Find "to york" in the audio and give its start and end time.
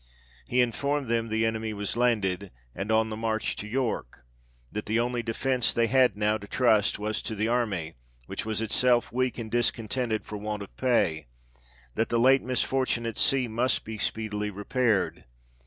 3.57-4.25